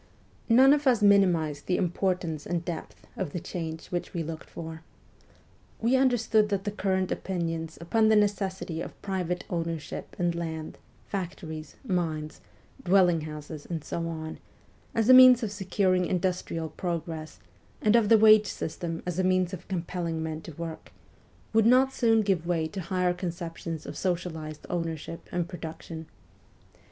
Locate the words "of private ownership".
8.81-10.15